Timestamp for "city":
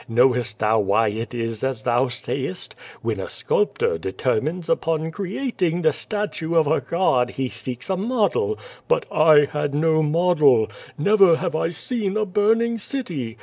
12.79-13.37